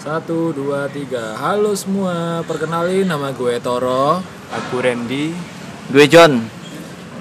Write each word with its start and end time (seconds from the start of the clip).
Satu, 0.00 0.56
dua, 0.56 0.88
tiga. 0.88 1.36
Halo 1.36 1.76
semua, 1.76 2.40
perkenalin 2.48 3.04
nama 3.04 3.36
gue 3.36 3.60
Toro. 3.60 4.24
Aku 4.48 4.80
Randy. 4.80 5.36
Gue 5.92 6.08
John. 6.08 6.40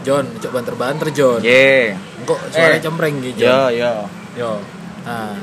John, 0.07 0.23
coba 0.39 0.63
banter-banter 0.63 1.11
John. 1.11 1.43
Ye. 1.43 1.91
Kok 2.23 2.39
suaranya 2.49 2.79
Eh. 2.79 2.83
cempreng 2.83 3.15
gitu. 3.19 3.43
Yo 3.43 3.67
yo. 3.75 3.93
Yo. 4.39 4.51
Nah, 5.03 5.35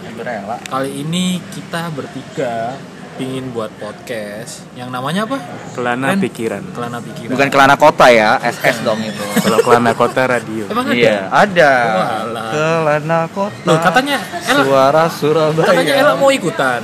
kali 0.65 1.05
ini 1.05 1.37
kita 1.53 1.93
bertiga 1.93 2.73
pingin 3.17 3.49
buat 3.51 3.73
podcast 3.81 4.65
yang 4.77 4.93
namanya 4.93 5.25
apa? 5.25 5.41
Kelana 5.73 6.13
Ren? 6.13 6.21
pikiran. 6.21 6.63
Kelana 6.73 7.01
pikiran. 7.01 7.33
Bukan 7.33 7.49
kelana 7.49 7.75
kota 7.77 8.07
ya, 8.13 8.37
SS 8.41 8.85
dong 8.85 9.01
itu. 9.01 9.25
Kalau 9.41 9.59
Kelana 9.65 9.93
Kota 9.97 10.29
Radio. 10.29 10.69
Emang 10.69 10.85
ada? 10.89 10.97
Iya, 10.97 11.17
ada. 11.33 11.73
Oh. 11.97 12.07
Kelana 12.53 13.19
kota. 13.33 13.65
Loh, 13.65 13.79
katanya 13.81 14.17
Ella, 14.45 14.63
Suara 14.65 15.05
Surabaya. 15.09 15.65
katanya 15.69 15.95
Ella 15.97 16.13
mau 16.17 16.29
ikutan. 16.29 16.81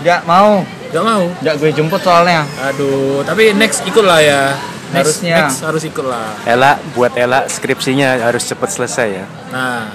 Nggak 0.00 0.20
mau. 0.24 0.64
Gak 0.90 1.04
mau. 1.06 1.22
Nggak 1.38 1.54
gue 1.62 1.70
jemput 1.70 2.02
soalnya. 2.02 2.42
Aduh, 2.66 3.22
tapi 3.22 3.54
next 3.54 3.86
ikut 3.86 4.02
lah 4.02 4.18
ya. 4.18 4.42
Next, 4.90 5.22
Harusnya. 5.22 5.36
next 5.46 5.62
harus 5.62 5.82
ikut 5.86 6.02
lah. 6.02 6.34
Ella, 6.42 6.74
buat 6.98 7.14
Ella 7.14 7.46
skripsinya 7.46 8.26
harus 8.26 8.42
cepat 8.42 8.74
selesai 8.74 9.08
ya. 9.22 9.26
Nah, 9.54 9.86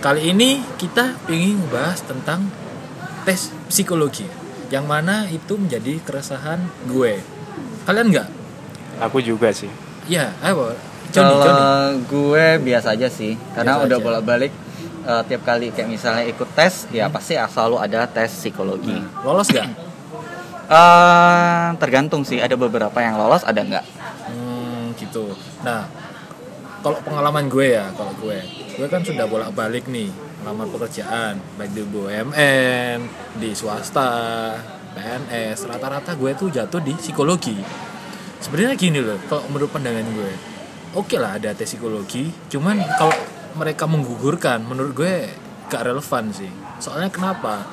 kali 0.00 0.32
ini 0.32 0.64
kita 0.80 1.20
ingin 1.28 1.60
bahas 1.68 2.00
tentang 2.00 2.48
tes 3.28 3.52
psikologi, 3.68 4.24
yang 4.72 4.88
mana 4.88 5.28
itu 5.28 5.60
menjadi 5.60 6.00
keresahan 6.00 6.64
gue. 6.88 7.20
Kalian 7.84 8.16
nggak? 8.16 8.28
Aku 9.04 9.20
juga 9.20 9.52
sih. 9.52 9.68
Iya, 10.08 10.32
ayo. 10.40 10.72
Johnny, 11.12 11.34
Kalau 11.36 11.44
Johnny. 11.44 12.08
gue 12.08 12.46
biasa 12.64 12.96
aja 12.96 13.12
sih, 13.12 13.36
karena 13.52 13.76
Biasa 13.76 13.86
udah 13.92 13.98
bolak-balik 14.00 14.52
eh, 15.04 15.22
tiap 15.28 15.42
kali 15.44 15.70
kayak 15.70 15.88
misalnya 15.88 16.24
ikut 16.26 16.48
tes, 16.56 16.88
ya 16.90 17.12
pasti 17.12 17.36
selalu 17.36 17.76
ada 17.80 18.08
tes 18.08 18.32
psikologi. 18.32 18.96
Lolos 19.22 19.48
nggak? 19.52 19.68
Eh, 20.64 21.68
tergantung 21.76 22.24
sih, 22.24 22.40
ada 22.40 22.56
beberapa 22.56 22.96
yang 23.04 23.20
lolos, 23.20 23.44
ada 23.44 23.60
nggak. 23.60 23.84
Hmm, 24.32 24.96
gitu. 24.96 25.36
Nah, 25.60 25.84
kalau 26.80 27.00
pengalaman 27.04 27.48
gue 27.52 27.76
ya, 27.76 27.92
kalau 27.92 28.12
gue, 28.16 28.40
gue 28.76 28.86
kan 28.88 29.04
sudah 29.04 29.28
bolak-balik 29.28 29.88
nih 29.92 30.08
lamar 30.44 30.68
pekerjaan, 30.68 31.40
baik 31.56 31.72
di 31.72 31.84
BUMN, 31.84 32.98
di 33.40 33.56
swasta, 33.56 34.52
PNS. 34.92 35.64
Rata-rata 35.64 36.12
gue 36.12 36.32
tuh 36.36 36.52
jatuh 36.52 36.84
di 36.84 36.92
psikologi. 36.96 37.56
Sebenarnya 38.44 38.76
gini 38.76 39.00
loh, 39.00 39.16
kalau 39.24 39.48
menurut 39.48 39.72
pandangan 39.72 40.04
gue, 40.04 40.32
oke 40.92 41.16
lah 41.16 41.40
ada 41.40 41.56
tes 41.56 41.64
psikologi, 41.64 42.28
cuman 42.52 42.76
kalau 43.00 43.16
mereka 43.54 43.86
menggugurkan, 43.86 44.66
menurut 44.66 44.92
gue 44.94 45.14
gak 45.70 45.82
relevan 45.86 46.30
sih. 46.34 46.50
Soalnya 46.78 47.10
kenapa? 47.10 47.64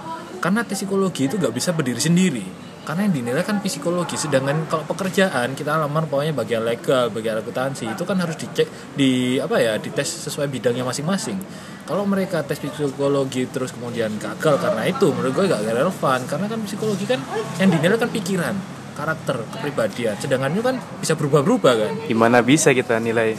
Karena 0.42 0.66
tes 0.66 0.82
psikologi 0.82 1.30
itu 1.30 1.38
gak 1.38 1.54
bisa 1.54 1.74
berdiri 1.76 2.02
sendiri. 2.02 2.46
Karena 2.82 3.06
yang 3.06 3.14
dinilai 3.14 3.46
kan 3.46 3.62
psikologi 3.62 4.18
sedangkan 4.18 4.66
kalau 4.66 4.82
pekerjaan 4.90 5.54
kita 5.54 5.78
lamar 5.78 6.10
pokoknya 6.10 6.34
bagian 6.34 6.66
legal 6.66 7.14
bagian 7.14 7.38
akuntansi 7.38 7.86
itu 7.94 8.04
kan 8.10 8.18
harus 8.18 8.34
dicek 8.42 8.66
di 8.98 9.38
apa 9.38 9.62
ya 9.62 9.78
dites 9.78 10.26
sesuai 10.26 10.50
bidangnya 10.50 10.82
masing-masing. 10.82 11.38
Kalau 11.86 12.10
mereka 12.10 12.42
tes 12.42 12.58
psikologi 12.58 13.46
terus 13.54 13.78
kemudian 13.78 14.18
gagal 14.18 14.58
karena 14.58 14.90
itu 14.90 15.14
menurut 15.14 15.34
gue 15.38 15.46
gak 15.46 15.62
relevan. 15.62 16.20
Karena 16.26 16.46
kan 16.50 16.60
psikologi 16.66 17.06
kan 17.06 17.22
yang 17.62 17.70
dinilai 17.70 18.02
kan 18.02 18.10
pikiran 18.10 18.56
karakter 18.98 19.46
kepribadian. 19.54 20.18
Sedangkan 20.18 20.50
itu 20.50 20.64
kan 20.66 20.76
bisa 20.98 21.14
berubah-berubah 21.14 21.74
kan. 21.78 21.92
Gimana 22.10 22.42
bisa 22.42 22.74
kita 22.74 22.98
nilai 22.98 23.38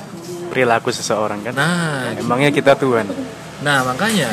perilaku 0.53 0.93
seseorang 0.93 1.41
kan? 1.41 1.57
nah 1.57 2.13
Emangnya 2.13 2.53
kita 2.53 2.77
Tuhan. 2.77 3.09
nah 3.61 3.81
makanya 3.83 4.29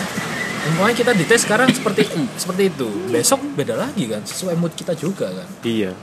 Pokoknya 0.59 0.91
kita 0.93 1.11
dites 1.15 1.47
sekarang 1.47 1.71
seperti 1.71 2.03
seperti 2.35 2.67
itu 2.67 2.83
besok 3.07 3.39
beda 3.55 3.79
lagi 3.79 4.05
kan 4.05 4.19
sesuai 4.21 4.53
mood 4.53 4.75
kita 4.75 4.91
juga 4.91 5.31
kan 5.31 5.47
Iya. 5.63 5.95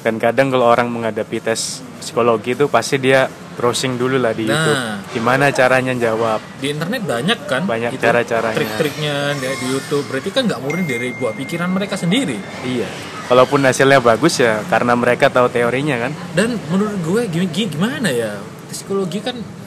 Dan 0.00 0.16
kadang 0.16 0.48
kalau 0.48 0.66
orang 0.66 0.88
menghadapi 0.88 1.38
tes 1.38 1.78
psikologi 2.00 2.56
itu 2.56 2.66
pasti 2.66 2.96
dia 2.96 3.28
browsing 3.54 3.94
dulu 3.94 4.16
lah 4.16 4.32
di 4.32 4.48
Nah. 4.48 4.56
YouTube. 4.56 4.80
Gimana 5.12 5.52
caranya 5.52 5.92
jawab? 5.94 6.40
di 6.58 6.72
internet 6.72 7.04
banyak 7.04 7.38
kan 7.44 7.62
Banyak 7.68 8.00
cara-caranya. 8.00 8.56
trik-triknya 8.56 9.14
di 9.36 9.66
YouTube 9.68 10.08
berarti 10.08 10.30
kan 10.32 10.42
nggak 10.42 10.58
murni 10.58 10.84
dari 10.84 11.12
buah 11.12 11.30
pikiran 11.30 11.68
mereka 11.68 11.94
sendiri 11.94 12.40
Iya. 12.66 12.88
Kalaupun 13.28 13.62
hasilnya 13.62 14.02
bagus 14.02 14.42
ya 14.42 14.64
karena 14.66 14.96
mereka 14.96 15.30
tahu 15.30 15.46
teorinya 15.46 16.00
kan. 16.00 16.12
dan 16.34 16.58
menurut 16.66 16.98
gue 16.98 17.22
gimana 17.46 18.08
ya 18.08 18.40
psikologi 18.72 19.20
kan 19.20 19.36
ka- 19.36 19.59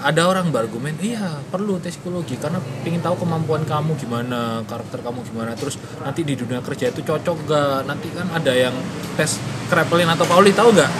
ada 0.00 0.22
orang 0.24 0.48
berargumen 0.48 0.96
iya 0.98 1.40
perlu 1.46 1.76
tes 1.76 1.96
psikologi 1.96 2.40
karena 2.40 2.56
ingin 2.82 3.00
tahu 3.00 3.20
kemampuan 3.20 3.62
kamu 3.64 3.94
gimana 3.96 4.64
karakter 4.64 5.04
kamu 5.04 5.20
gimana 5.28 5.52
terus 5.52 5.76
nanti 6.00 6.24
di 6.24 6.34
dunia 6.34 6.64
kerja 6.64 6.88
itu 6.88 7.04
cocok 7.04 7.36
gak 7.44 7.84
nanti 7.84 8.08
kan 8.12 8.26
ada 8.32 8.52
yang 8.52 8.72
tes 9.14 9.36
Kraepelin 9.68 10.08
atau 10.08 10.24
Pauli 10.24 10.50
tahu 10.50 10.72
nggak 10.72 10.90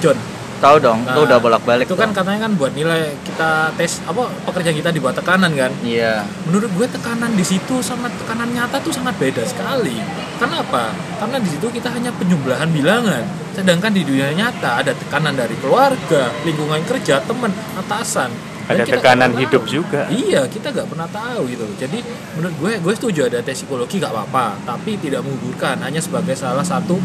John 0.00 0.18
Tahu 0.58 0.74
dong, 0.82 1.06
itu 1.06 1.14
Nah, 1.14 1.22
udah 1.22 1.38
bolak-balik. 1.38 1.86
itu 1.86 1.94
kan 1.94 2.10
katanya 2.10 2.50
kan 2.50 2.58
buat 2.58 2.74
nilai 2.74 3.14
kita 3.22 3.70
tes 3.78 4.02
apa 4.02 4.26
pekerjaan 4.42 4.74
kita 4.74 4.90
dibuat 4.90 5.14
tekanan 5.14 5.54
kan 5.54 5.70
Iya. 5.86 6.26
menurut 6.50 6.66
gue 6.74 6.86
tekanan 6.90 7.30
di 7.30 7.46
situ 7.46 7.78
sama 7.78 8.10
tekanan 8.10 8.50
nyata 8.50 8.82
tuh 8.82 8.90
sangat 8.90 9.14
beda 9.22 9.46
sekali. 9.46 9.94
Kenapa? 10.38 10.82
Karena 11.18 11.36
di 11.36 11.48
situ 11.48 11.66
kita 11.66 11.90
hanya 11.90 12.14
penjumlahan 12.14 12.70
bilangan. 12.70 13.22
Sedangkan 13.52 13.90
di 13.90 14.02
dunia 14.02 14.30
nyata 14.30 14.78
ada 14.78 14.94
tekanan 14.94 15.34
dari 15.34 15.58
keluarga, 15.58 16.30
lingkungan 16.42 16.78
kerja, 16.84 17.18
teman, 17.20 17.50
atasan. 17.76 18.30
Dan 18.64 18.74
Ada 18.78 18.84
tekanan 18.86 19.32
hidup 19.34 19.64
tahu. 19.64 19.80
juga. 19.80 20.06
Iya, 20.06 20.44
kita 20.44 20.70
nggak 20.70 20.86
pernah 20.86 21.08
tahu 21.08 21.48
gitu. 21.48 21.64
Jadi 21.74 21.98
menurut 22.36 22.54
gue, 22.54 22.72
gue 22.78 22.94
setuju 22.94 23.20
ada 23.26 23.40
tes 23.40 23.56
psikologi 23.56 23.96
nggak 23.96 24.12
apa-apa, 24.12 24.46
tapi 24.62 24.94
tidak 24.96 25.24
menggugurkan 25.24 25.80
hanya 25.80 25.98
sebagai 25.98 26.36
salah 26.36 26.62
satu 26.62 27.00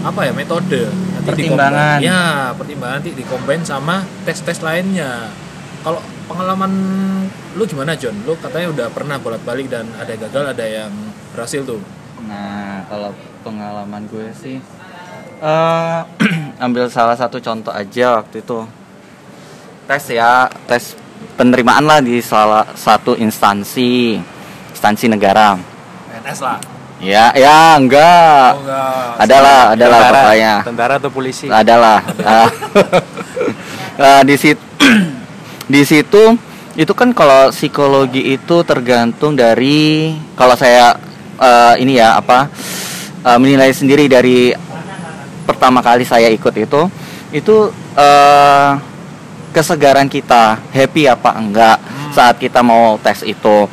apa 0.00 0.24
ya 0.24 0.32
metode 0.32 0.86
nanti 1.12 1.26
Pertimbangan. 1.28 1.98
dikombain- 1.98 2.00
ya 2.00 2.22
pertimbangan 2.54 2.94
nanti 3.02 3.10
dikombin 3.12 3.60
sama 3.60 3.96
tes-tes 4.22 4.62
lainnya 4.62 5.26
kalau 5.82 5.98
pengalaman 6.24 6.70
lu 7.52 7.66
gimana 7.66 7.98
John 7.98 8.14
lu 8.22 8.38
katanya 8.38 8.70
udah 8.70 8.86
pernah 8.88 9.18
bolak-balik 9.18 9.66
dan 9.66 9.90
ada 9.92 10.06
yang 10.08 10.22
gagal 10.22 10.44
ada 10.48 10.62
yang 10.62 10.92
berhasil 11.34 11.66
tuh 11.66 11.82
Nah, 12.26 12.82
kalau 12.86 13.10
pengalaman 13.40 14.02
gue 14.10 14.28
sih 14.34 14.58
eh 15.38 15.98
ambil 16.64 16.90
salah 16.90 17.14
satu 17.14 17.38
contoh 17.38 17.70
aja 17.70 18.18
waktu 18.18 18.42
itu. 18.42 18.66
Tes 19.86 20.04
ya, 20.10 20.50
tes 20.66 20.98
penerimaan 21.34 21.86
lah 21.86 22.02
di 22.02 22.18
salah 22.18 22.66
satu 22.74 23.14
instansi 23.14 24.18
instansi 24.70 25.06
negara. 25.06 25.54
PNS 26.10 26.40
lah 26.42 26.58
Ya, 26.98 27.30
ya 27.30 27.78
enggak. 27.78 28.58
enggak 28.58 29.22
Adalah, 29.22 29.58
adalah 29.70 30.00
Tentara- 30.02 30.14
pokoknya. 30.18 30.54
Tentara 30.66 30.94
atau 30.98 31.10
polisi? 31.14 31.46
Adalah. 31.46 31.98
Ah. 32.26 32.50
Eh, 33.94 34.22
di 34.28 34.34
situ 34.34 34.58
di 35.78 35.82
situ 35.86 36.22
itu 36.74 36.92
kan 36.94 37.14
kalau 37.14 37.54
psikologi 37.54 38.34
itu 38.34 38.66
tergantung 38.66 39.38
dari 39.38 40.10
kalau 40.34 40.58
saya 40.58 40.98
eh, 41.38 41.74
ini 41.82 41.96
ya 41.98 42.18
apa 42.18 42.50
eh, 43.24 43.38
menilai 43.38 43.70
sendiri 43.72 44.10
dari 44.10 44.52
pertama 45.46 45.80
kali 45.80 46.04
saya 46.04 46.28
ikut 46.28 46.54
itu 46.58 46.82
itu 47.32 47.56
eh, 47.96 48.70
kesegaran 49.54 50.06
kita 50.12 50.60
happy 50.70 51.08
apa 51.08 51.30
enggak 51.40 51.78
saat 52.12 52.36
kita 52.36 52.60
mau 52.60 53.00
tes 53.00 53.24
itu 53.24 53.66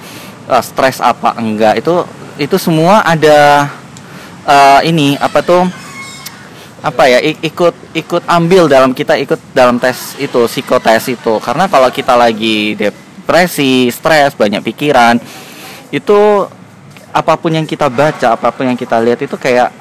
eh, 0.48 0.64
stres 0.64 1.04
apa 1.04 1.36
enggak 1.36 1.82
itu 1.82 2.06
itu 2.40 2.56
semua 2.56 3.04
ada 3.04 3.68
eh, 4.48 4.80
ini 4.88 5.20
apa 5.20 5.40
tuh 5.44 5.64
apa 6.86 7.10
ya 7.10 7.18
ik- 7.18 7.42
ikut 7.42 7.74
ikut 7.98 8.24
ambil 8.30 8.70
dalam 8.70 8.94
kita 8.94 9.18
ikut 9.18 9.42
dalam 9.58 9.82
tes 9.82 10.14
itu 10.22 10.46
psikotes 10.46 11.10
itu. 11.10 11.34
Karena 11.42 11.66
kalau 11.66 11.90
kita 11.90 12.14
lagi 12.14 12.78
depresi 12.78 13.90
stres 13.90 14.38
banyak 14.38 14.62
pikiran 14.62 15.18
itu 15.90 16.46
apa 17.16 17.34
pun 17.40 17.48
yang 17.50 17.64
kita 17.64 17.88
baca 17.88 18.36
apa 18.36 18.52
pun 18.52 18.68
yang 18.68 18.76
kita 18.76 19.00
lihat 19.00 19.24
itu 19.24 19.36
kayak 19.36 19.72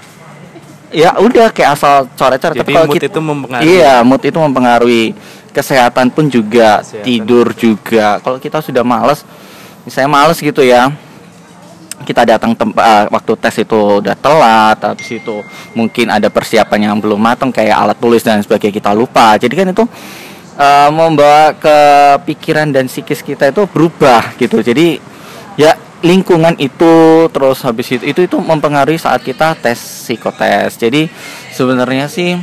ya 0.95 1.19
udah 1.19 1.51
kayak 1.51 1.75
asal 1.75 2.07
coret-coret. 2.15 2.55
Jadi 2.55 2.63
Tapi 2.63 2.73
kalau 2.73 2.87
mood 2.87 2.95
kita- 2.95 3.09
itu 3.11 3.21
mempengaruhi. 3.21 3.67
iya 3.67 3.95
mood 4.01 4.23
itu 4.23 4.39
mempengaruhi. 4.39 5.05
Kesehatan 5.51 6.11
pun 6.11 6.27
juga 6.27 6.83
Kesehatan. 6.83 7.03
tidur 7.03 7.47
juga. 7.55 8.07
Kalau 8.19 8.39
kita 8.39 8.59
sudah 8.59 8.83
males 8.83 9.27
misalnya 9.83 10.11
males 10.15 10.39
gitu 10.39 10.63
ya 10.63 10.89
kita 12.05 12.27
datang 12.27 12.53
tempat 12.53 13.07
waktu 13.09 13.33
tes 13.39 13.55
itu 13.61 13.79
udah 14.03 14.17
telat 14.19 14.77
habis 14.77 15.09
itu 15.09 15.41
mungkin 15.73 16.11
ada 16.11 16.27
persiapan 16.29 16.91
yang 16.91 16.97
belum 16.99 17.17
matang 17.17 17.49
kayak 17.49 17.71
alat 17.73 17.97
tulis 17.97 18.21
dan 18.21 18.43
sebagainya 18.43 18.75
kita 18.75 18.91
lupa. 18.93 19.35
Jadi 19.39 19.55
kan 19.55 19.67
itu 19.71 19.85
eh, 20.55 20.91
membawa 20.91 21.51
ke 21.55 21.77
pikiran 22.27 22.71
dan 22.71 22.87
psikis 22.87 23.19
kita 23.21 23.51
itu 23.51 23.67
berubah 23.67 24.35
gitu. 24.39 24.59
Jadi 24.59 24.99
ya 25.55 25.75
lingkungan 26.05 26.53
itu 26.61 27.27
terus 27.33 27.65
habis 27.65 27.89
itu 27.89 28.05
itu 28.05 28.21
itu 28.29 28.37
mempengaruhi 28.37 29.01
saat 29.01 29.25
kita 29.25 29.57
tes 29.57 29.81
psikotes. 29.81 30.77
Jadi 30.77 31.09
sebenarnya 31.49 32.07
sih 32.13 32.37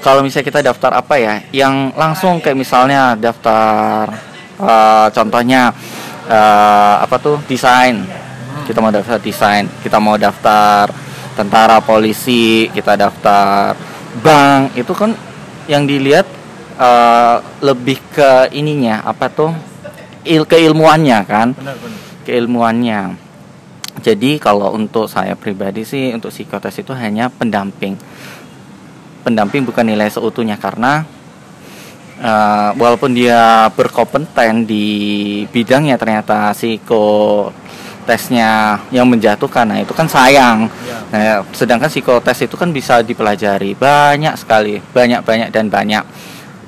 kalau 0.00 0.24
misalnya 0.24 0.48
kita 0.48 0.60
daftar 0.64 0.96
apa 0.96 1.14
ya 1.20 1.34
yang 1.52 1.92
langsung 1.92 2.40
kayak 2.40 2.56
misalnya 2.56 3.12
daftar 3.14 4.08
eh, 4.56 5.08
contohnya 5.12 5.68
eh, 6.26 6.94
apa 7.04 7.16
tuh 7.20 7.36
desain. 7.44 8.00
Kita 8.64 8.78
mau 8.80 8.88
daftar 8.94 9.20
desain 9.20 9.68
kita 9.84 10.00
mau 10.00 10.16
daftar 10.16 10.88
tentara 11.36 11.84
polisi 11.84 12.72
kita 12.72 12.96
daftar 12.96 13.76
bank. 14.24 14.80
Itu 14.80 14.96
kan 14.96 15.12
yang 15.68 15.84
dilihat 15.84 16.24
eh, 16.80 17.36
lebih 17.60 18.00
ke 18.16 18.48
ininya 18.56 19.04
apa 19.04 19.28
tuh 19.28 19.52
il 20.24 20.48
keilmuannya 20.48 21.20
kan. 21.28 21.52
Benar 21.52 21.76
benar 21.76 22.01
keilmuannya. 22.22 23.32
Jadi 24.00 24.40
kalau 24.40 24.72
untuk 24.72 25.04
saya 25.04 25.36
pribadi 25.36 25.84
sih 25.84 26.16
untuk 26.16 26.32
psikotes 26.32 26.80
itu 26.80 26.96
hanya 26.96 27.28
pendamping. 27.28 28.00
Pendamping 29.20 29.68
bukan 29.68 29.84
nilai 29.84 30.08
seutuhnya 30.08 30.56
karena 30.56 31.04
eh, 32.16 32.70
walaupun 32.72 33.12
dia 33.12 33.68
berkompeten 33.76 34.64
di 34.64 34.86
bidangnya 35.52 36.00
ternyata 36.00 36.56
psikotesnya 36.56 37.60
yang 38.88 39.04
menjatuhkan. 39.12 39.68
Nah, 39.68 39.84
itu 39.84 39.92
kan 39.92 40.08
sayang. 40.08 40.72
ya 40.88 40.98
Nah, 41.12 41.44
sedangkan 41.52 41.92
psikotes 41.92 42.48
itu 42.48 42.56
kan 42.56 42.72
bisa 42.72 43.04
dipelajari 43.04 43.76
banyak 43.76 44.32
sekali, 44.40 44.80
banyak-banyak 44.80 45.52
dan 45.52 45.68
banyak. 45.68 46.00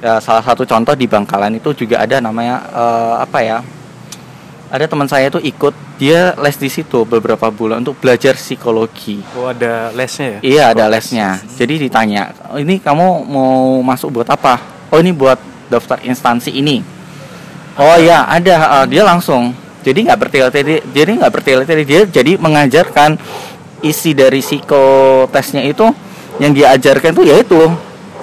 Ya, 0.05 0.21
salah 0.21 0.45
satu 0.45 0.69
contoh 0.69 0.93
di 0.93 1.09
Bangkalan 1.09 1.57
itu 1.57 1.73
juga 1.73 2.05
ada 2.05 2.21
namanya 2.21 2.61
eh, 2.69 3.15
apa 3.25 3.41
ya? 3.41 3.65
Ada 4.75 4.91
teman 4.91 5.07
saya 5.07 5.31
itu 5.31 5.39
ikut 5.39 5.71
dia 6.03 6.35
les 6.35 6.59
di 6.59 6.67
situ 6.67 7.07
beberapa 7.07 7.47
bulan 7.47 7.87
untuk 7.87 7.95
belajar 8.03 8.35
psikologi. 8.35 9.23
Oh 9.39 9.47
ada 9.47 9.95
lesnya 9.95 10.27
ya? 10.27 10.39
Iya 10.43 10.63
ada 10.75 10.85
Oh, 10.85 10.91
lesnya. 10.91 11.39
Jadi 11.47 11.87
ditanya, 11.87 12.35
"Oh, 12.51 12.59
ini 12.59 12.83
kamu 12.83 13.23
mau 13.23 13.79
masuk 13.87 14.19
buat 14.19 14.27
apa? 14.27 14.59
Oh 14.91 14.99
ini 14.99 15.15
buat 15.15 15.39
daftar 15.71 16.03
instansi 16.03 16.51
ini. 16.51 16.83
Oh 17.79 17.95
ya 18.03 18.27
ada. 18.27 18.83
Eh, 18.83 18.99
dia 18.99 19.07
langsung. 19.07 19.55
Jadi 19.87 20.11
nggak 20.11 20.19
bertele-tele. 20.19 20.83
Jadi 20.91 21.11
nggak 21.23 21.31
bertele-tele. 21.31 21.83
Dia 21.87 22.03
jadi 22.11 22.35
mengajarkan 22.35 23.15
isi 23.79 24.11
dari 24.11 24.43
psikotesnya 24.43 25.63
itu 25.63 25.87
yang 26.43 26.51
diajarkan 26.51 27.15
itu 27.15 27.23
yaitu 27.23 27.63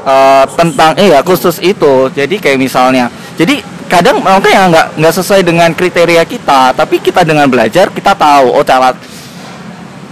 eh, 0.03 0.45
tentang 0.59 0.99
eh 0.99 1.15
ya 1.15 1.23
khusus 1.23 1.63
itu. 1.63 2.11
Jadi 2.11 2.43
kayak 2.43 2.59
misalnya. 2.59 3.07
Jadi 3.39 3.70
kadang 3.91 4.23
mungkin 4.23 4.47
ya 4.49 4.63
nggak 4.71 4.87
nggak 4.95 5.13
sesuai 5.13 5.41
dengan 5.43 5.69
kriteria 5.71 6.23
kita, 6.23 6.71
tapi 6.71 6.97
kita 6.97 7.21
dengan 7.21 7.45
belajar 7.45 7.91
kita 7.91 8.15
tahu 8.15 8.55
oh 8.55 8.63
cara 8.63 8.95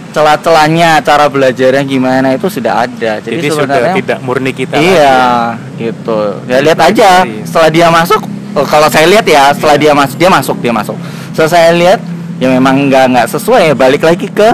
celah-celahnya 0.10 1.00
cara 1.00 1.30
belajarnya 1.30 1.84
gimana 1.86 2.34
itu 2.34 2.50
sudah 2.50 2.84
ada. 2.84 3.22
Jadi, 3.22 3.40
Jadi, 3.40 3.48
sudah 3.54 3.94
tidak 3.94 4.20
murni 4.20 4.52
kita 4.52 4.76
iya 4.76 5.16
lagi 5.54 5.86
gitu. 5.86 6.20
Ya 6.50 6.58
lihat 6.60 6.80
aja 6.82 7.24
Iya. 7.24 7.46
setelah 7.46 7.70
dia 7.70 7.88
masuk 7.88 8.22
oh, 8.58 8.66
kalau 8.66 8.90
saya 8.90 9.06
lihat 9.06 9.24
ya 9.24 9.54
setelah 9.54 9.78
dia 9.78 9.94
masuk 9.94 10.18
dia 10.18 10.30
masuk 10.30 10.58
dia 10.60 10.74
masuk. 10.74 10.98
Setelah 11.32 11.52
saya 11.54 11.70
lihat 11.72 12.00
ya 12.42 12.50
memang 12.50 12.90
nggak 12.90 13.06
nggak 13.16 13.28
sesuai 13.30 13.70
ya 13.70 13.76
balik 13.78 14.02
lagi 14.02 14.26
ke 14.28 14.50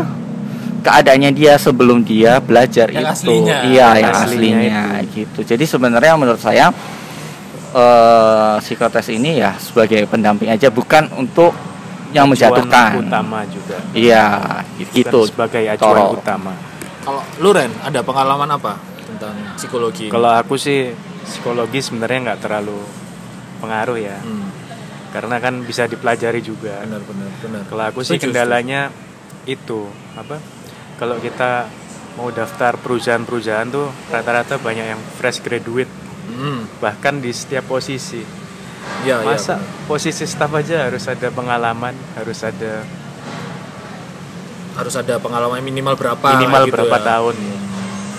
keadaannya 0.83 1.31
dia 1.33 1.57
sebelum 1.57 2.03
dia 2.03 2.37
belajar 2.37 2.91
Yang 2.91 3.01
itu. 3.01 3.13
aslinya. 3.15 3.55
iya 3.65 3.87
Yang 3.95 4.03
yang 4.03 4.13
aslinya 4.13 4.59
aslinya 4.59 4.83
gitu. 5.15 5.39
Jadi 5.41 5.63
sebenarnya 5.65 6.13
menurut 6.13 6.37
saya 6.37 6.69
eh 7.75 8.55
psikotes 8.63 9.11
ini 9.11 9.43
ya 9.43 9.59
sebagai 9.59 10.07
pendamping 10.07 10.47
aja 10.47 10.71
bukan 10.71 11.11
untuk 11.19 11.51
yang 12.15 12.31
Tujuan 12.31 12.63
menjatuhkan 12.63 12.89
utama 13.03 13.43
juga. 13.51 13.75
Iya, 13.91 14.25
Bukan 14.79 14.95
gitu. 14.95 15.19
sebagai 15.27 15.63
acuan 15.67 15.83
Toro. 15.83 16.15
utama. 16.15 16.53
kalau 17.03 17.21
lu 17.37 17.51
Ren 17.51 17.69
ada 17.83 17.99
pengalaman 18.01 18.49
apa 18.49 18.79
tentang 19.05 19.35
psikologi 19.59 20.07
Kalau 20.09 20.31
aku 20.31 20.55
sih 20.55 20.89
psikologi 21.27 21.83
sebenarnya 21.83 22.31
nggak 22.31 22.39
terlalu 22.41 22.79
pengaruh 23.59 23.99
ya, 23.99 24.17
hmm, 24.23 24.47
karena 25.11 25.37
kan 25.37 25.59
bisa 25.61 25.85
dipelajari 25.85 26.39
juga. 26.39 26.79
benar 26.81 27.03
benar 27.03 27.29
benar 27.43 27.61
Kalau 27.67 27.83
aku 27.91 27.99
sih 28.01 28.15
Setuju, 28.15 28.31
kendalanya 28.31 28.89
itu 29.45 29.85
apa? 30.15 30.39
Kalau 30.95 31.19
kita 31.19 31.67
mau 32.15 32.31
daftar 32.31 32.79
perusahaan-perusahaan 32.79 33.67
tuh 33.67 33.91
rata-rata 34.07 34.55
banyak 34.55 34.95
yang 34.95 35.01
fresh 35.19 35.43
graduate 35.43 35.91
hmm, 36.35 36.61
bahkan 36.83 37.17
di 37.23 37.31
setiap 37.31 37.65
posisi. 37.65 38.21
ya, 39.01 39.17
ya, 39.23 39.33
Masa 39.33 39.57
benar. 39.57 39.87
posisi 39.89 40.23
staff 40.29 40.51
aja 40.53 40.85
harus 40.91 41.03
ada 41.09 41.27
pengalaman, 41.33 41.95
harus 42.13 42.39
ada 42.45 42.85
harus 44.75 44.93
ada 44.99 45.15
pengalaman 45.23 45.63
minimal 45.63 45.95
berapa 45.95 46.27
minimal 46.35 46.63
gitu 46.67 46.73
berapa 46.75 46.97
ya. 46.99 47.05
tahun. 47.15 47.35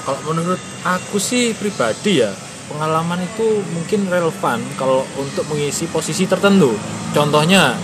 Kalau 0.07 0.21
menurut 0.33 0.61
aku 0.87 1.17
sih 1.21 1.53
pribadi 1.53 2.25
ya 2.25 2.33
pengalaman 2.67 3.23
itu 3.23 3.63
mungkin 3.73 4.11
relevan 4.11 4.59
kalau 4.75 5.07
untuk 5.19 5.47
mengisi 5.51 5.87
posisi 5.87 6.27
tertentu. 6.27 6.75
Contohnya 7.15 7.79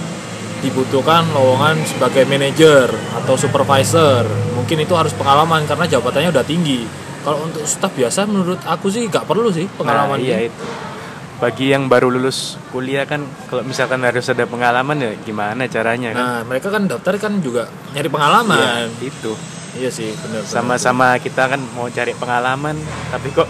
dibutuhkan 0.63 1.27
lowongan 1.35 1.83
sebagai 1.87 2.27
manajer 2.27 2.91
atau 3.23 3.35
supervisor. 3.35 4.27
Mungkin 4.55 4.87
itu 4.87 4.95
harus 4.95 5.15
pengalaman 5.15 5.67
karena 5.67 5.87
jabatannya 5.91 6.31
udah 6.31 6.47
tinggi. 6.47 6.87
Kalau 7.23 7.39
untuk 7.47 7.63
staf 7.63 7.95
biasa 7.95 8.27
menurut 8.27 8.59
aku 8.63 8.91
sih 8.91 9.07
nggak 9.07 9.25
perlu 9.25 9.49
sih 9.49 9.67
pengalaman 9.79 10.19
Nah, 10.19 10.27
iya 10.27 10.39
ini. 10.43 10.51
itu. 10.51 10.65
Bagi 11.39 11.75
yang 11.75 11.91
baru 11.91 12.07
lulus 12.07 12.55
kuliah 12.71 13.03
kan 13.03 13.23
kalau 13.51 13.63
misalkan 13.63 13.99
harus 14.03 14.31
ada 14.31 14.47
pengalaman 14.47 14.95
ya 14.95 15.11
gimana 15.19 15.67
caranya 15.67 16.15
kan? 16.15 16.23
Nah, 16.23 16.41
mereka 16.47 16.71
kan 16.71 16.87
daftar 16.87 17.19
kan 17.19 17.43
juga 17.43 17.67
nyari 17.95 18.07
pengalaman. 18.07 18.59
Iya, 18.59 18.75
itu. 19.03 19.33
Iya 19.73 19.91
sih, 19.91 20.15
benar. 20.15 20.45
Sama-sama 20.45 21.19
kita 21.19 21.49
kan 21.49 21.59
mau 21.73 21.89
cari 21.89 22.13
pengalaman, 22.13 22.77
tapi 23.09 23.33
kok 23.33 23.49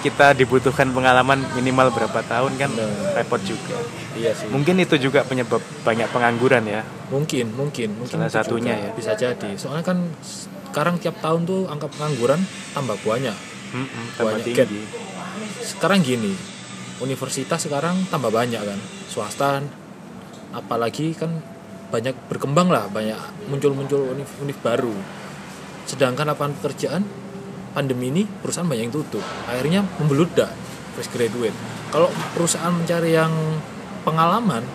kita 0.00 0.36
dibutuhkan 0.36 0.92
pengalaman 0.92 1.40
minimal 1.52 1.88
berapa 1.88 2.20
tahun 2.22 2.60
kan 2.60 2.70
Benar. 2.70 3.24
repot 3.24 3.40
juga. 3.40 3.76
Iya 4.14 4.36
sih. 4.36 4.48
Mungkin 4.48 4.76
itu 4.78 5.00
juga 5.00 5.24
penyebab 5.24 5.64
banyak 5.80 6.08
pengangguran 6.12 6.64
ya. 6.64 6.80
Mungkin, 7.08 7.56
mungkin, 7.56 7.96
mungkin 7.96 8.12
Salah 8.20 8.28
satunya 8.28 8.76
ya. 8.78 8.90
Bisa 8.92 9.16
jadi. 9.16 9.56
Soalnya 9.56 9.84
kan 9.84 9.98
sekarang 10.74 10.98
tiap 10.98 11.14
tahun 11.22 11.46
tuh 11.46 11.70
angka 11.70 11.86
pengangguran 11.86 12.42
tambah 12.74 12.98
banyak. 13.06 13.38
Mm-mm, 13.70 14.18
tambah 14.18 14.42
Banyak 14.42 14.42
tinggi. 14.42 14.82
Sekarang 15.62 16.02
gini, 16.02 16.34
universitas 16.98 17.62
sekarang 17.62 17.94
tambah 18.10 18.34
banyak 18.34 18.58
kan, 18.58 18.80
swasta, 19.06 19.62
apalagi 20.50 21.14
kan 21.14 21.30
banyak 21.94 22.18
berkembang 22.26 22.74
lah, 22.74 22.90
banyak 22.90 23.14
muncul-muncul 23.46 24.18
univ, 24.18 24.26
univ 24.42 24.58
baru. 24.66 24.90
Sedangkan 25.86 26.26
lapangan 26.26 26.58
pekerjaan 26.58 27.06
pandemi 27.70 28.10
ini 28.10 28.26
perusahaan 28.26 28.66
banyak 28.66 28.90
yang 28.90 28.94
tutup, 28.98 29.22
akhirnya 29.46 29.86
membeludak 30.02 30.50
fresh 30.98 31.14
graduate. 31.14 31.54
Kalau 31.94 32.10
perusahaan 32.34 32.74
mencari 32.74 33.14
yang 33.14 33.30
pengalaman, 34.02 34.66